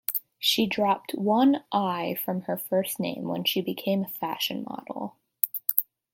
She 0.39 0.65
dropped 0.65 1.11
one 1.13 1.63
'l' 1.71 2.15
from 2.15 2.41
her 2.47 2.57
first 2.57 2.99
name 2.99 3.27
when 3.27 3.43
she 3.43 3.61
became 3.61 4.01
a 4.03 4.07
fashion 4.09 4.63
model. 4.67 5.15